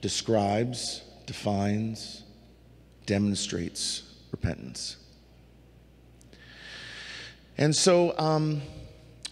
describes, 0.00 1.02
defines, 1.26 2.22
demonstrates 3.04 4.04
repentance. 4.30 4.96
And 7.58 7.74
so, 7.74 8.16
um, 8.18 8.62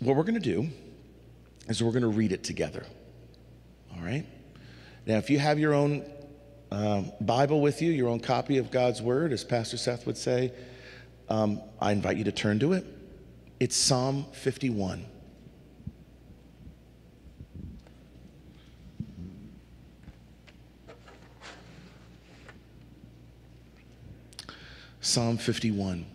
what 0.00 0.16
we're 0.16 0.24
going 0.24 0.34
to 0.34 0.40
do 0.40 0.68
is 1.68 1.82
we're 1.82 1.92
going 1.92 2.02
to 2.02 2.08
read 2.08 2.32
it 2.32 2.42
together. 2.42 2.84
All 3.94 4.02
right? 4.02 4.26
Now, 5.06 5.18
if 5.18 5.30
you 5.30 5.38
have 5.38 5.60
your 5.60 5.74
own 5.74 6.04
uh, 6.72 7.02
Bible 7.20 7.60
with 7.60 7.80
you, 7.82 7.92
your 7.92 8.08
own 8.08 8.18
copy 8.20 8.58
of 8.58 8.72
God's 8.72 9.00
Word, 9.00 9.32
as 9.32 9.44
Pastor 9.44 9.76
Seth 9.76 10.06
would 10.06 10.16
say, 10.16 10.52
um, 11.28 11.60
I 11.80 11.92
invite 11.92 12.16
you 12.16 12.24
to 12.24 12.32
turn 12.32 12.58
to 12.60 12.72
it. 12.72 12.84
It's 13.60 13.76
Psalm 13.76 14.26
51. 14.32 15.06
Psalm 25.12 25.36
51. 25.36 26.06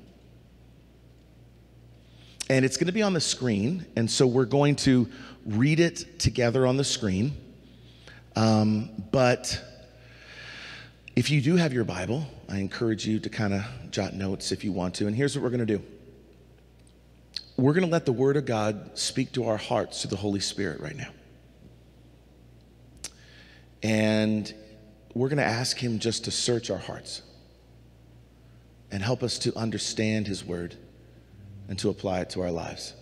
And 2.50 2.66
it's 2.66 2.78
going 2.78 2.88
to 2.88 2.94
be 2.94 3.04
on 3.04 3.14
the 3.14 3.22
screen. 3.22 3.86
And 3.96 4.10
so 4.10 4.26
we're 4.26 4.46
going 4.46 4.76
to 4.78 5.08
read 5.46 5.80
it 5.80 6.20
together 6.20 6.66
on 6.66 6.78
the 6.78 6.84
screen. 6.84 7.38
Um, 8.36 8.90
but 9.12 9.64
if 11.16 11.30
you 11.30 11.42
do 11.42 11.58
have 11.58 11.74
your 11.74 11.84
Bible, 11.84 12.26
I 12.50 12.58
encourage 12.58 13.06
you 13.06 13.20
to 13.20 13.30
kind 13.30 13.54
of 13.54 13.62
jot 13.92 14.16
notes 14.16 14.52
if 14.52 14.64
you 14.64 14.72
want 14.72 14.96
to. 14.96 15.06
And 15.06 15.16
here's 15.16 15.38
what 15.38 15.44
we're 15.44 15.56
going 15.56 15.68
to 15.68 15.78
do 15.78 15.84
we're 17.56 17.74
going 17.74 17.86
to 17.86 17.92
let 17.92 18.08
the 18.08 18.14
Word 18.14 18.36
of 18.36 18.46
God 18.46 18.98
speak 18.98 19.32
to 19.34 19.46
our 19.46 19.58
hearts 19.58 20.02
through 20.02 20.10
the 20.10 20.16
Holy 20.16 20.40
Spirit 20.40 20.82
right 20.82 20.96
now. 20.96 21.10
And 23.84 24.52
we're 25.14 25.30
going 25.30 25.38
to 25.38 25.44
ask 25.44 25.78
Him 25.78 26.00
just 26.00 26.26
to 26.26 26.32
search 26.32 26.72
our 26.72 26.78
hearts 26.80 27.22
and 28.92 29.04
help 29.04 29.24
us 29.24 29.40
to 29.40 29.56
understand 29.58 30.28
His 30.28 30.44
Word 30.44 30.76
and 31.68 31.78
to 31.80 31.90
apply 31.90 32.22
it 32.22 32.30
to 32.32 32.42
our 32.42 32.52
lives. 32.52 32.94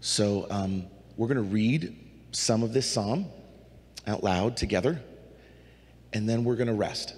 So, 0.00 0.46
um, 0.50 0.84
we're 1.16 1.28
going 1.28 1.36
to 1.36 1.42
read 1.42 1.96
some 2.32 2.62
of 2.62 2.72
this 2.72 2.90
psalm 2.90 3.26
out 4.06 4.22
loud 4.22 4.56
together, 4.56 5.00
and 6.12 6.28
then 6.28 6.44
we're 6.44 6.56
going 6.56 6.68
to 6.68 6.74
rest. 6.74 7.14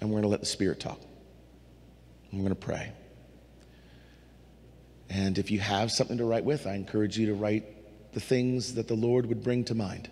And 0.00 0.10
we're 0.10 0.16
going 0.16 0.22
to 0.22 0.28
let 0.28 0.40
the 0.40 0.46
Spirit 0.46 0.80
talk. 0.80 1.00
And 2.30 2.40
we're 2.40 2.48
going 2.48 2.56
to 2.60 2.66
pray. 2.66 2.92
And 5.10 5.38
if 5.38 5.50
you 5.50 5.60
have 5.60 5.92
something 5.92 6.18
to 6.18 6.24
write 6.24 6.44
with, 6.44 6.66
I 6.66 6.74
encourage 6.74 7.18
you 7.18 7.26
to 7.26 7.34
write 7.34 8.12
the 8.12 8.20
things 8.20 8.74
that 8.74 8.88
the 8.88 8.94
Lord 8.94 9.26
would 9.26 9.44
bring 9.44 9.64
to 9.64 9.74
mind. 9.74 10.10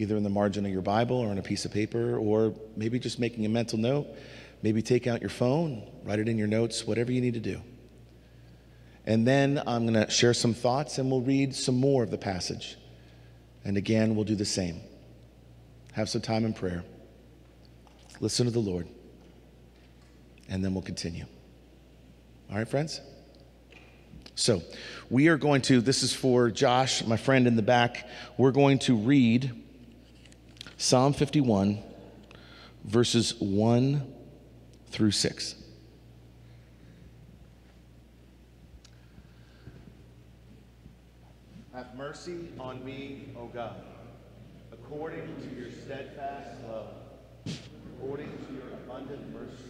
Either 0.00 0.16
in 0.16 0.22
the 0.22 0.30
margin 0.30 0.64
of 0.64 0.72
your 0.72 0.80
Bible 0.80 1.18
or 1.18 1.28
on 1.28 1.36
a 1.36 1.42
piece 1.42 1.66
of 1.66 1.72
paper, 1.72 2.16
or 2.16 2.54
maybe 2.74 2.98
just 2.98 3.18
making 3.18 3.44
a 3.44 3.48
mental 3.48 3.78
note. 3.78 4.06
Maybe 4.62 4.82
take 4.82 5.06
out 5.06 5.20
your 5.20 5.30
phone, 5.30 5.86
write 6.04 6.18
it 6.18 6.28
in 6.28 6.38
your 6.38 6.46
notes, 6.46 6.86
whatever 6.86 7.12
you 7.12 7.20
need 7.20 7.34
to 7.34 7.40
do. 7.40 7.60
And 9.06 9.26
then 9.26 9.62
I'm 9.66 9.86
going 9.86 10.04
to 10.04 10.10
share 10.10 10.34
some 10.34 10.54
thoughts 10.54 10.98
and 10.98 11.10
we'll 11.10 11.22
read 11.22 11.54
some 11.54 11.76
more 11.76 12.02
of 12.02 12.10
the 12.10 12.18
passage. 12.18 12.76
And 13.64 13.76
again, 13.76 14.14
we'll 14.14 14.24
do 14.24 14.34
the 14.34 14.44
same. 14.44 14.80
Have 15.92 16.08
some 16.08 16.20
time 16.20 16.44
in 16.44 16.52
prayer. 16.52 16.84
Listen 18.20 18.46
to 18.46 18.52
the 18.52 18.60
Lord. 18.60 18.86
And 20.48 20.64
then 20.64 20.74
we'll 20.74 20.82
continue. 20.82 21.24
All 22.50 22.58
right, 22.58 22.68
friends? 22.68 23.00
So, 24.34 24.62
we 25.10 25.28
are 25.28 25.36
going 25.36 25.62
to, 25.62 25.80
this 25.80 26.02
is 26.02 26.14
for 26.14 26.50
Josh, 26.50 27.04
my 27.04 27.16
friend 27.16 27.46
in 27.46 27.56
the 27.56 27.62
back. 27.62 28.08
We're 28.38 28.52
going 28.52 28.78
to 28.80 28.96
read 28.96 29.52
Psalm 30.80 31.12
51, 31.12 31.78
verses 32.84 33.34
1 33.38 34.02
through 34.86 35.10
6. 35.10 35.54
Have 41.74 41.94
mercy 41.94 42.48
on 42.58 42.82
me, 42.82 43.28
O 43.36 43.48
God, 43.48 43.76
according 44.72 45.26
to 45.42 45.54
your 45.54 45.70
steadfast 45.70 46.48
love, 46.66 46.94
according 47.98 48.30
to 48.46 48.54
your 48.54 48.72
abundant 48.72 49.34
mercy. 49.34 49.62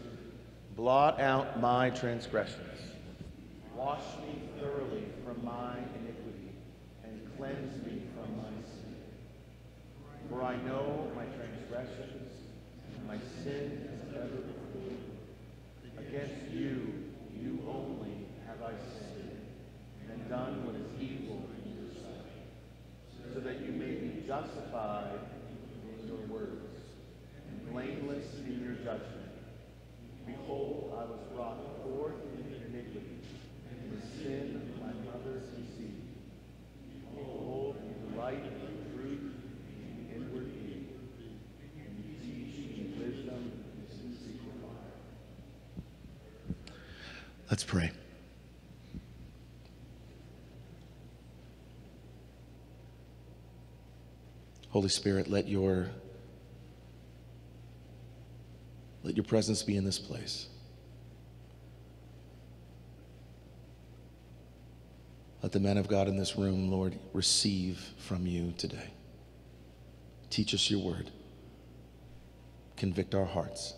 Blot 0.77 1.21
out 1.21 1.61
my 1.61 1.91
transgressions. 1.91 2.79
Wash 3.75 4.05
me 4.23 4.43
thoroughly 4.61 5.07
from 5.25 5.45
my 5.45 5.75
iniquity 5.99 6.53
and 7.03 7.21
cleanse 7.37 7.85
me. 7.85 8.03
For 10.31 10.43
I 10.45 10.57
know 10.63 11.11
my 11.17 11.25
transgressions, 11.25 12.31
and 12.97 13.07
my 13.07 13.19
sin 13.43 13.89
is 13.93 14.15
ever 14.15 14.29
before 14.29 14.81
me. 14.81 14.97
Against 15.99 16.53
you, 16.53 17.11
you 17.37 17.59
only 17.69 18.27
have 18.47 18.63
I 18.63 18.73
sinned, 18.99 19.41
and 20.09 20.29
done 20.29 20.65
what 20.65 20.77
is 20.77 20.87
evil 21.01 21.43
in 21.65 21.73
your 21.75 21.93
sight, 21.95 22.31
so 23.35 23.41
that 23.41 23.61
you 23.61 23.73
may 23.73 23.95
be 23.97 24.23
justified 24.27 25.19
in 25.99 26.09
your 26.09 26.23
words, 26.29 26.79
and 27.49 27.73
blameless 27.73 28.27
in 28.47 28.63
your 28.63 28.75
judgment. 28.75 29.35
Behold, 30.27 30.95
I 30.97 31.05
was 31.11 31.21
brought 31.35 31.59
forth 31.83 32.15
in 32.39 32.55
iniquity, 32.71 33.19
and 33.69 33.79
the 33.91 34.07
sin 34.23 34.63
of 34.63 34.81
my 34.81 34.93
mother 35.11 35.43
conceived. 35.55 36.07
Behold, 37.17 37.77
you 37.83 38.13
delight 38.13 38.45
in 38.45 38.95
truth 38.95 39.35
and 39.83 40.11
inward 40.15 40.49
being, 40.55 40.87
and 41.79 41.91
you 42.05 42.15
teach 42.23 42.55
me 42.71 42.95
wisdom 42.99 43.43
and 43.77 44.17
secret 44.19 44.59
Let's 47.51 47.65
pray. 47.65 47.91
Holy 54.69 54.89
Spirit, 54.89 55.29
let 55.29 55.49
your 55.49 55.89
let 59.03 59.17
your 59.17 59.25
presence 59.25 59.65
be 59.65 59.77
in 59.77 59.85
this 59.85 59.99
place. 59.99 60.47
Let 65.43 65.51
the 65.51 65.59
men 65.59 65.77
of 65.77 65.89
God 65.89 66.07
in 66.07 66.17
this 66.17 66.37
room, 66.37 66.71
Lord, 66.71 66.97
receive 67.13 67.81
from 67.99 68.27
you 68.27 68.53
today. 68.59 68.91
Teach 70.29 70.55
us 70.55 70.71
your 70.71 70.81
word. 70.81 71.11
Convict 72.77 73.15
our 73.15 73.25
hearts. 73.25 73.75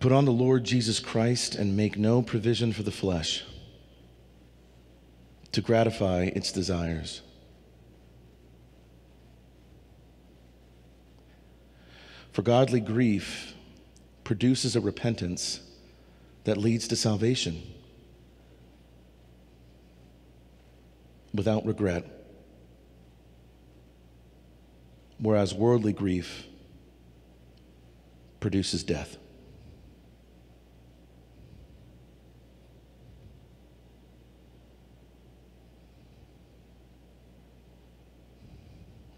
Put 0.00 0.12
on 0.12 0.24
the 0.24 0.32
Lord 0.32 0.62
Jesus 0.62 1.00
Christ 1.00 1.56
and 1.56 1.76
make 1.76 1.98
no 1.98 2.22
provision 2.22 2.72
for 2.72 2.84
the 2.84 2.92
flesh 2.92 3.44
to 5.50 5.60
gratify 5.60 6.30
its 6.36 6.52
desires. 6.52 7.22
For 12.30 12.42
godly 12.42 12.78
grief 12.78 13.54
produces 14.22 14.76
a 14.76 14.80
repentance 14.80 15.60
that 16.44 16.56
leads 16.56 16.86
to 16.88 16.96
salvation 16.96 17.60
without 21.34 21.66
regret, 21.66 22.04
whereas 25.18 25.52
worldly 25.52 25.92
grief 25.92 26.46
produces 28.38 28.84
death. 28.84 29.16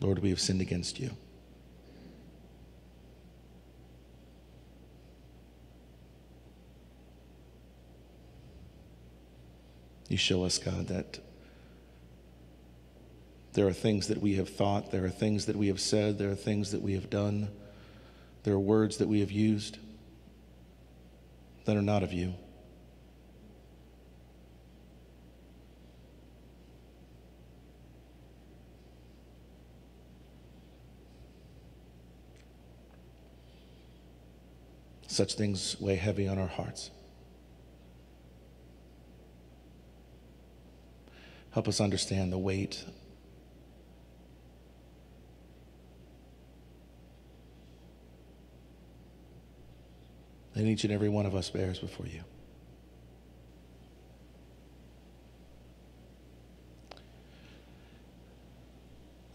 Lord, 0.01 0.21
we 0.21 0.31
have 0.31 0.41
sinned 0.41 0.61
against 0.61 0.99
you. 0.99 1.11
You 10.09 10.17
show 10.17 10.43
us, 10.45 10.59
God, 10.59 10.89
that 10.89 11.21
there 13.53 13.67
are 13.67 13.73
things 13.73 14.09
that 14.09 14.19
we 14.19 14.35
have 14.37 14.49
thought, 14.49 14.91
there 14.91 15.05
are 15.05 15.11
things 15.11 15.47
that 15.47 15.57
we 15.57 15.69
have 15.69 15.81
said, 15.81 16.19
there 16.19 16.31
are 16.31 16.37
things 16.37 16.73
that 16.73 16.83
we 16.83 16.95
have 16.95 17.11
done, 17.11 17.49
there 18.43 18.55
are 18.55 18.59
words 18.59 18.97
that 18.97 19.09
we 19.09 19.21
have 19.21 19.31
used 19.31 19.79
that 21.65 21.77
are 21.77 21.83
not 21.83 22.03
of 22.03 22.13
you. 22.13 22.35
Such 35.11 35.35
things 35.35 35.77
weigh 35.81 35.97
heavy 35.97 36.29
on 36.29 36.39
our 36.39 36.47
hearts. 36.47 36.93
Help 41.51 41.67
us 41.67 41.81
understand 41.81 42.33
the 42.33 42.39
weight 42.39 42.85
that 50.55 50.65
each 50.65 50.85
and 50.85 50.93
every 50.93 51.09
one 51.09 51.27
of 51.27 51.35
us 51.35 51.51
bears 51.51 51.81
before 51.81 52.07
you. 52.07 52.23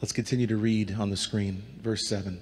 Let's 0.01 0.13
continue 0.13 0.47
to 0.47 0.55
read 0.55 0.95
on 0.97 1.09
the 1.09 1.17
screen, 1.17 1.63
verse 1.81 2.07
7. 2.07 2.41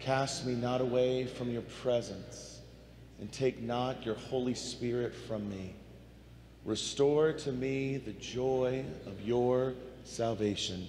Cast 0.00 0.46
me 0.46 0.54
not 0.54 0.80
away 0.80 1.26
from 1.26 1.50
your 1.50 1.62
presence, 1.82 2.60
and 3.20 3.30
take 3.30 3.60
not 3.60 4.04
your 4.04 4.14
Holy 4.14 4.54
Spirit 4.54 5.14
from 5.14 5.48
me. 5.50 5.74
Restore 6.64 7.34
to 7.34 7.52
me 7.52 7.98
the 7.98 8.12
joy 8.14 8.84
of 9.06 9.20
your 9.20 9.74
salvation, 10.04 10.88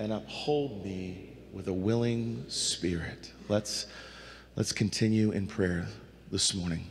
and 0.00 0.12
uphold 0.12 0.84
me 0.84 1.36
with 1.52 1.68
a 1.68 1.72
willing 1.72 2.44
spirit. 2.48 3.32
Let's, 3.48 3.86
let's 4.56 4.72
continue 4.72 5.30
in 5.30 5.46
prayer 5.46 5.86
this 6.32 6.54
morning. 6.54 6.86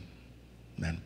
Amen. 0.78 1.02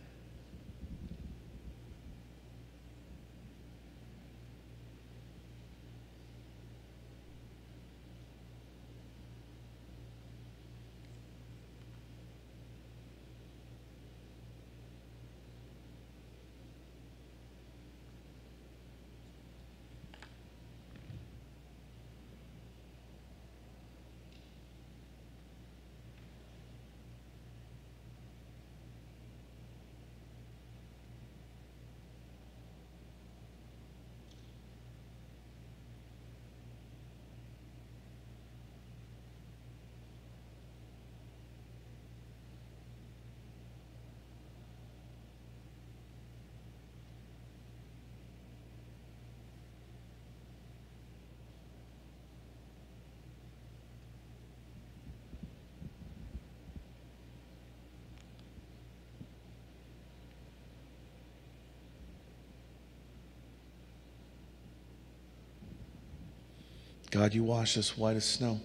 God, 67.19 67.35
you 67.35 67.43
wash 67.43 67.77
us 67.77 67.99
white 67.99 68.15
as 68.15 68.25
snow. 68.25 68.61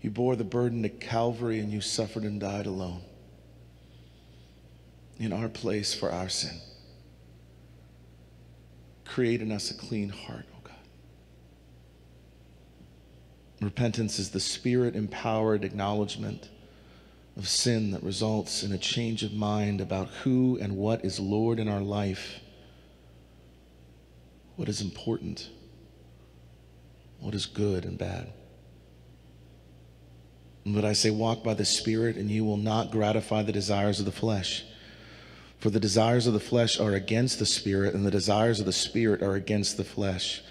You 0.00 0.10
bore 0.10 0.36
the 0.36 0.44
burden 0.44 0.84
at 0.84 1.00
Calvary 1.00 1.58
and 1.58 1.72
you 1.72 1.80
suffered 1.80 2.22
and 2.22 2.38
died 2.38 2.66
alone 2.66 3.02
in 5.18 5.32
our 5.32 5.48
place 5.48 5.92
for 5.92 6.12
our 6.12 6.28
sin. 6.28 6.56
Create 9.04 9.42
in 9.42 9.50
us 9.50 9.72
a 9.72 9.74
clean 9.74 10.08
heart, 10.08 10.46
oh 10.54 10.60
God. 10.62 10.76
Repentance 13.60 14.20
is 14.20 14.30
the 14.30 14.38
spirit 14.38 14.94
empowered 14.94 15.64
acknowledgement 15.64 16.48
of 17.36 17.48
sin 17.48 17.90
that 17.90 18.04
results 18.04 18.62
in 18.62 18.70
a 18.70 18.78
change 18.78 19.24
of 19.24 19.32
mind 19.32 19.80
about 19.80 20.06
who 20.22 20.60
and 20.62 20.76
what 20.76 21.04
is 21.04 21.18
Lord 21.18 21.58
in 21.58 21.66
our 21.66 21.80
life 21.80 22.40
what 24.60 24.68
is 24.68 24.82
important, 24.82 25.48
what 27.18 27.34
is 27.34 27.46
good 27.46 27.86
and 27.86 27.96
bad. 27.96 28.30
But 30.66 30.84
I 30.84 30.92
say, 30.92 31.08
walk 31.08 31.42
by 31.42 31.54
the 31.54 31.64
Spirit, 31.64 32.16
and 32.16 32.30
you 32.30 32.44
will 32.44 32.58
not 32.58 32.90
gratify 32.90 33.42
the 33.42 33.52
desires 33.52 34.00
of 34.00 34.04
the 34.04 34.12
flesh. 34.12 34.62
For 35.60 35.70
the 35.70 35.80
desires 35.80 36.26
of 36.26 36.34
the 36.34 36.40
flesh 36.40 36.78
are 36.78 36.92
against 36.92 37.38
the 37.38 37.46
Spirit, 37.46 37.94
and 37.94 38.04
the 38.04 38.10
desires 38.10 38.60
of 38.60 38.66
the 38.66 38.72
Spirit 38.74 39.22
are 39.22 39.34
against 39.34 39.78
the 39.78 39.82
flesh. 39.82 40.42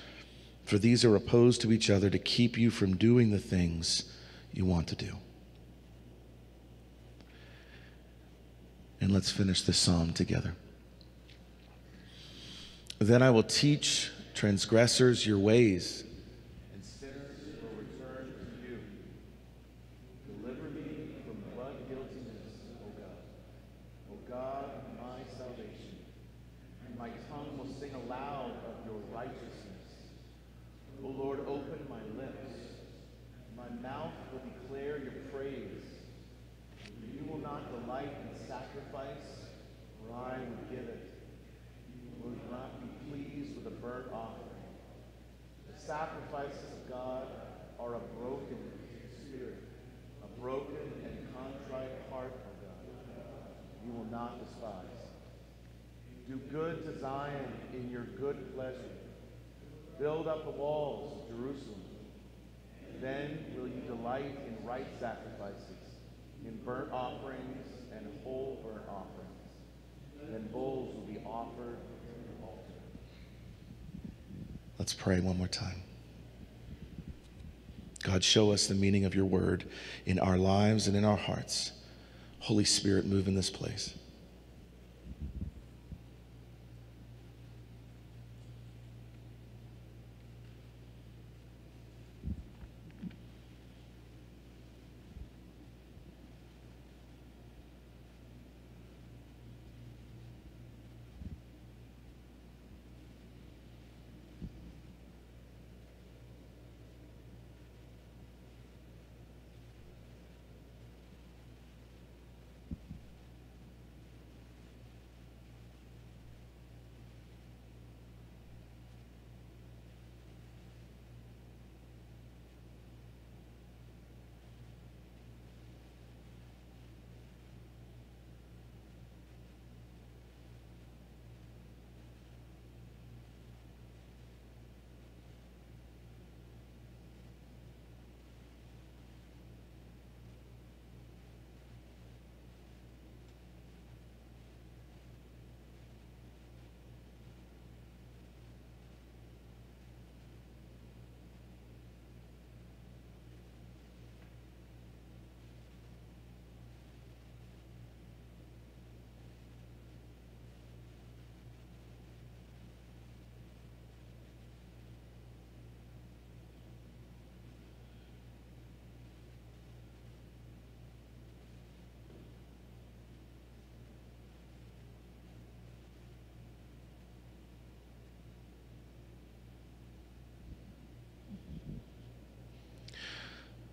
For 0.66 0.80
these 0.80 1.06
are 1.06 1.16
opposed 1.16 1.62
to 1.62 1.72
each 1.72 1.92
other 1.92 2.10
to 2.10 2.18
keep 2.18 2.58
you 2.58 2.72
from 2.72 2.98
doing 2.98 3.30
the 3.30 3.38
things 3.38 4.12
you 4.52 4.66
want 4.66 4.88
to 4.88 4.96
do. 4.96 5.18
And 9.00 9.12
let's 9.12 9.30
finish 9.30 9.62
this 9.62 9.78
psalm 9.78 10.14
together. 10.14 10.56
Then 13.00 13.22
I 13.22 13.30
will 13.30 13.44
teach 13.44 14.12
transgressors 14.34 15.26
your 15.26 15.38
ways, 15.38 16.04
and 16.74 16.84
sinners 16.84 17.40
will 17.64 17.80
return 17.80 18.28
to 18.28 18.70
you. 18.70 18.80
Deliver 20.28 20.70
me 20.72 21.16
from 21.24 21.42
blood 21.56 21.76
guiltiness, 21.88 22.60
O 22.84 22.92
God. 23.00 24.12
O 24.12 24.16
God, 24.30 24.66
my 25.00 25.24
salvation. 25.38 25.96
And 26.86 27.00
my 27.00 27.08
tongue 27.30 27.58
will 27.58 27.74
sing 27.80 27.96
aloud 27.96 28.52
of 28.68 28.86
your 28.86 29.00
righteousness. 29.16 30.12
O 31.02 31.08
Lord, 31.08 31.40
open 31.48 31.80
my 31.90 32.22
lips. 32.22 32.52
My 33.56 33.70
mouth 33.82 34.12
will 34.34 34.42
declare 34.44 34.98
your 34.98 35.24
praise. 35.32 35.88
You 37.14 37.32
will 37.32 37.40
not 37.40 37.64
delight 37.72 38.12
in 38.12 38.46
sacrifice, 38.46 39.48
for 40.04 40.14
I 40.14 40.40
will 40.40 40.76
give 40.76 40.90
it 40.90 41.10
will 42.24 42.36
not 42.52 42.82
be 42.82 42.88
pleased 43.10 43.56
with 43.56 43.68
a 43.68 43.76
burnt 43.78 44.12
offering. 44.14 44.46
The 45.68 45.79
sacrifices 45.90 46.70
of 46.72 46.88
God 46.88 47.26
are 47.80 47.96
a 47.96 48.00
broken 48.22 48.60
spirit, 49.26 49.58
a 50.24 50.40
broken 50.40 50.78
and 51.04 51.18
contrite 51.34 51.90
heart, 52.12 52.32
God. 52.62 53.26
You 53.84 53.94
will 53.94 54.12
not 54.12 54.38
despise. 54.46 55.10
Do 56.30 56.36
good 56.52 56.86
to 56.86 57.00
Zion 57.00 57.52
in 57.74 57.90
your 57.90 58.04
good 58.20 58.54
pleasure. 58.54 58.78
Build 59.98 60.28
up 60.28 60.46
the 60.46 60.52
walls 60.52 61.24
of 61.24 61.36
Jerusalem. 61.36 61.82
Then 63.02 63.46
will 63.58 63.68
you 63.68 63.82
delight 63.88 64.38
in 64.46 64.64
right 64.64 64.86
sacrifices, 65.00 65.98
in 66.46 66.56
burnt 66.64 66.92
offerings 66.92 67.66
and 67.98 68.06
whole 68.24 68.62
burnt 68.64 68.88
offerings. 68.88 70.30
Then 70.30 70.50
bulls 70.52 70.94
will 70.94 71.12
be 71.12 71.20
offered 71.26 71.80
Let's 74.90 75.00
pray 75.00 75.20
one 75.20 75.38
more 75.38 75.48
time. 75.48 75.84
God, 78.02 78.24
show 78.24 78.52
us 78.52 78.66
the 78.66 78.74
meaning 78.74 79.06
of 79.06 79.14
your 79.14 79.26
word 79.26 79.66
in 80.08 80.18
our 80.18 80.36
lives 80.36 80.88
and 80.88 80.98
in 80.98 81.06
our 81.06 81.16
hearts. 81.16 81.74
Holy 82.40 82.66
Spirit, 82.66 83.06
move 83.06 83.28
in 83.28 83.36
this 83.36 83.52
place. 83.52 83.94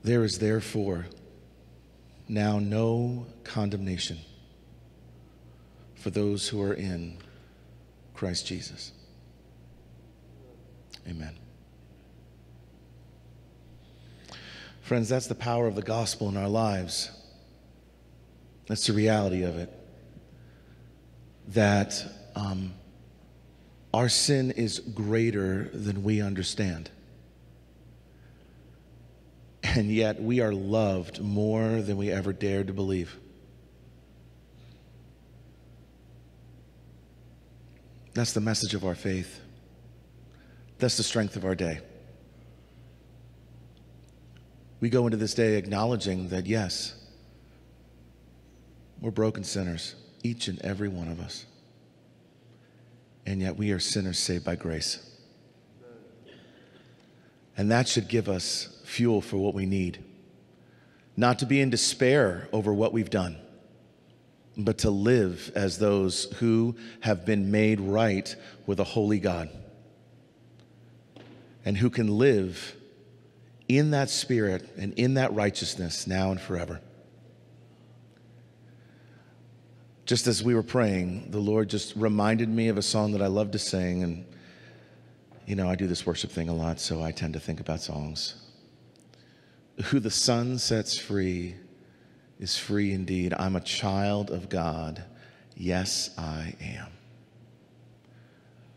There 0.03 0.25
is 0.25 0.39
therefore 0.39 1.07
now 2.29 2.59
no 2.59 3.27
condemnation 3.45 4.19
for 5.95 6.11
those 6.11 6.49
who 6.49 6.63
are 6.63 6.75
in 6.75 7.19
Christ 8.15 8.47
Jesus. 8.47 8.93
Amen. 11.09 11.37
Friends, 14.81 15.09
that's 15.09 15.27
the 15.27 15.35
power 15.35 15.67
of 15.67 15.75
the 15.75 15.83
gospel 15.83 16.29
in 16.29 16.37
our 16.37 16.49
lives. 16.49 17.11
That's 18.69 18.87
the 18.87 18.93
reality 18.93 19.43
of 19.43 19.57
it. 19.59 19.73
That 21.49 22.05
um, 22.37 22.75
our 23.93 24.09
sin 24.09 24.53
is 24.53 24.79
greater 24.79 25.71
than 25.73 26.03
we 26.03 26.21
understand. 26.21 26.91
And 29.77 29.93
yet 29.93 30.23
we 30.23 30.41
are 30.41 30.55
loved 30.55 31.21
more 31.21 31.83
than 31.83 31.99
we 31.99 32.11
ever 32.11 32.33
dared 32.33 32.69
to 32.69 32.73
believe. 32.73 33.15
That's 38.15 38.33
the 38.33 38.41
message 38.41 38.73
of 38.73 38.87
our 38.87 38.95
faith. 38.95 39.39
That's 40.79 40.97
the 40.97 41.03
strength 41.03 41.37
of 41.37 41.45
our 41.45 41.55
day. 41.55 41.81
We 44.81 44.89
go 44.89 45.07
into 45.07 45.19
this 45.19 45.35
day 45.35 45.57
acknowledging 45.57 46.31
that, 46.31 46.47
yes, 46.47 46.95
we're 49.03 49.11
broken 49.11 49.45
sinners, 49.45 49.95
each 50.23 50.49
and 50.49 50.59
every 50.63 50.89
one 50.89 51.09
of 51.09 51.21
us. 51.21 51.45
And 53.27 53.43
yet 53.43 53.59
we 53.59 53.73
are 53.73 53.79
sinners 53.79 54.19
saved 54.19 54.47
by 54.47 54.57
grace. 54.57 55.16
And 57.57 57.71
that 57.71 57.89
should 57.89 58.09
give 58.09 58.29
us 58.29 58.81
fuel 58.85 59.21
for 59.21 59.39
what 59.39 59.55
we 59.55 59.67
need. 59.67 60.05
Not 61.17 61.39
to 61.39 61.47
be 61.47 61.61
in 61.61 61.71
despair 61.71 62.49
over 62.53 62.73
what 62.75 62.93
we've 62.93 63.11
done, 63.11 63.39
but 64.57 64.79
to 64.79 64.91
live 64.91 65.51
as 65.55 65.79
those 65.79 66.25
who 66.39 66.77
have 67.01 67.25
been 67.25 67.51
made 67.51 67.81
right 67.81 68.35
with 68.67 68.81
a 68.81 68.85
holy 68.85 69.19
God 69.19 69.49
and 71.65 71.77
who 71.77 71.89
can 71.89 72.19
live 72.19 72.77
in 73.69 73.91
that 73.91 74.11
spirit 74.11 74.69
and 74.77 74.93
in 74.95 75.15
that 75.15 75.35
righteousness 75.35 76.07
now 76.07 76.31
and 76.31 76.41
forever. 76.41 76.81
Just 80.05 80.29
as 80.29 80.43
we 80.43 80.55
were 80.55 80.63
praying, 80.63 81.33
the 81.33 81.41
Lord 81.41 81.69
just 81.69 81.97
reminded 81.97 82.49
me 82.49 82.69
of 82.69 82.79
a 82.79 82.83
song 82.83 83.13
that 83.13 83.23
I 83.23 83.27
love 83.27 83.51
to 83.53 83.59
sing. 83.59 84.05
And, 84.05 84.25
you 85.47 85.55
know, 85.55 85.71
I 85.71 85.77
do 85.77 85.87
this 85.87 86.05
worship 86.05 86.31
thing 86.31 86.49
a 86.49 86.55
lot, 86.55 86.81
so 86.81 87.03
I 87.03 87.13
tend 87.13 87.35
to 87.35 87.41
think 87.41 87.61
about 87.61 87.81
songs. 87.81 88.35
Who 89.87 90.01
the 90.01 90.11
Son 90.11 90.59
sets 90.59 90.99
free 90.99 91.55
is 92.41 92.59
free 92.59 92.93
indeed. 92.93 93.33
I'm 93.39 93.55
a 93.55 93.61
child 93.61 94.31
of 94.31 94.49
God. 94.49 95.05
Yes, 95.55 96.11
I 96.19 96.55
am. 96.61 96.89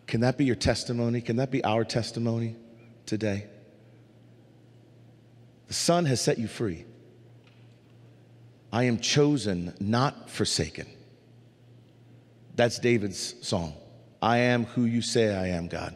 Can 0.05 0.21
that 0.21 0.37
be 0.37 0.45
your 0.45 0.55
testimony? 0.55 1.21
Can 1.21 1.37
that 1.37 1.51
be 1.51 1.63
our 1.63 1.83
testimony 1.83 2.55
today? 3.05 3.47
The 5.67 5.73
Son 5.73 6.05
has 6.05 6.21
set 6.21 6.37
you 6.37 6.47
free. 6.47 6.85
I 8.71 8.83
am 8.83 8.99
chosen, 8.99 9.73
not 9.79 10.29
forsaken. 10.29 10.87
That's 12.55 12.77
David's 12.77 13.35
song. 13.47 13.73
I 14.21 14.37
am 14.37 14.65
who 14.65 14.85
you 14.85 15.01
say 15.01 15.35
I 15.35 15.47
am, 15.47 15.67
God. 15.67 15.95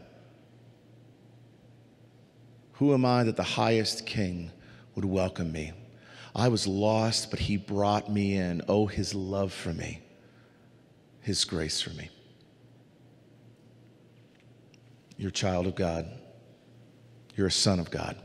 Who 2.84 2.94
am 2.94 3.06
I 3.06 3.24
that 3.24 3.38
the 3.38 3.44
highest 3.44 4.06
king 4.06 4.52
would 4.94 5.06
welcome 5.06 5.54
me? 5.54 5.72
I 6.36 6.50
was 6.50 6.68
lost, 6.68 7.32
but 7.32 7.40
he 7.40 7.56
brought 7.56 8.12
me 8.12 8.36
in. 8.36 8.62
Oh, 8.68 8.88
his 8.88 9.16
love 9.16 9.54
for 9.54 9.72
me, 9.72 10.02
his 11.22 11.46
grace 11.46 11.80
for 11.80 11.92
me. 11.92 12.10
You're 15.16 15.30
a 15.30 15.32
child 15.32 15.66
of 15.66 15.76
God, 15.76 16.12
you're 17.38 17.48
a 17.48 17.52
son 17.52 17.80
of 17.80 17.90
God 17.90 18.18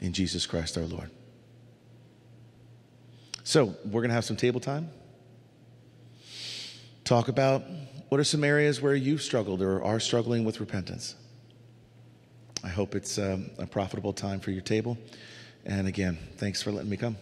in 0.00 0.14
Jesus 0.14 0.46
Christ 0.46 0.78
our 0.78 0.84
Lord. 0.84 1.10
So, 3.44 3.74
we're 3.84 4.00
going 4.00 4.08
to 4.08 4.14
have 4.14 4.24
some 4.24 4.38
table 4.38 4.60
time 4.60 4.88
talk 7.04 7.28
about 7.28 7.64
what 8.08 8.18
are 8.18 8.24
some 8.24 8.44
areas 8.44 8.80
where 8.80 8.94
you've 8.94 9.20
struggled 9.20 9.60
or 9.60 9.84
are 9.84 10.00
struggling 10.00 10.46
with 10.46 10.58
repentance. 10.58 11.16
I 12.62 12.68
hope 12.68 12.94
it's 12.94 13.18
um, 13.18 13.50
a 13.58 13.66
profitable 13.66 14.12
time 14.12 14.40
for 14.40 14.50
your 14.50 14.60
table. 14.60 14.98
And 15.64 15.86
again, 15.86 16.18
thanks 16.36 16.62
for 16.62 16.70
letting 16.70 16.90
me 16.90 16.96
come. 16.96 17.16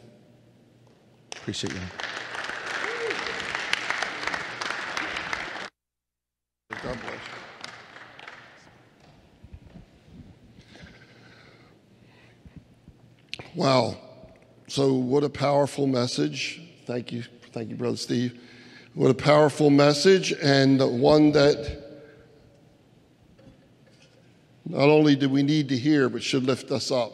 Appreciate 1.37 1.72
you. 1.72 1.81
God. 6.83 6.98
Wow. 13.55 13.96
So, 14.68 14.92
what 14.92 15.24
a 15.24 15.29
powerful 15.29 15.87
message. 15.87 16.61
Thank 16.87 17.12
you. 17.12 17.24
Thank 17.53 17.70
you, 17.70 17.77
Brother 17.77 17.96
Steve. 17.96 18.40
What 18.94 19.11
a 19.11 19.14
powerful 19.14 19.70
message, 19.70 20.33
and 20.42 21.01
one 21.01 21.33
that 21.33 21.88
not 24.68 24.88
only 24.88 25.16
do 25.16 25.28
we 25.28 25.42
need 25.42 25.68
to 25.70 25.76
hear, 25.76 26.09
but 26.09 26.22
should 26.22 26.44
lift 26.44 26.70
us 26.70 26.90
up. 26.90 27.12